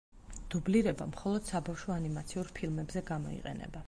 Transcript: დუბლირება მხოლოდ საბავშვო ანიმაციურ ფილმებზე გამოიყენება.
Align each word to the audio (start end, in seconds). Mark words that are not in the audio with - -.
დუბლირება 0.53 1.05
მხოლოდ 1.09 1.45
საბავშვო 1.49 1.93
ანიმაციურ 1.97 2.49
ფილმებზე 2.61 3.05
გამოიყენება. 3.11 3.77